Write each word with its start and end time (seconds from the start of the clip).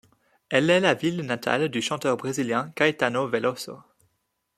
Elle 0.49 0.71
est 0.71 0.79
la 0.79 0.95
ville 0.95 1.21
natale 1.21 1.67
du 1.69 1.79
chanteur 1.79 2.17
brésilien 2.17 2.71
Caetano 2.75 3.27
Veloso. 3.27 3.83